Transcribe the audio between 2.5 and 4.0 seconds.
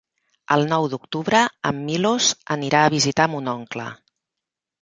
anirà a visitar mon oncle.